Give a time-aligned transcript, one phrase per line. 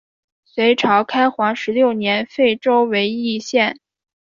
[0.45, 3.77] 隋朝开皇十六年废州为易县。